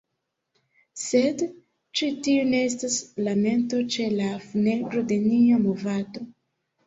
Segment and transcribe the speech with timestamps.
[1.01, 1.41] Sed
[1.99, 2.95] ĉi tiu ne estas
[3.27, 6.27] lamento ĉe la funebro de nia movado.